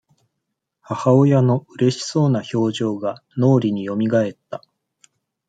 [0.81, 4.63] 母親のうれしそうな表情が、脳裏によみがえった。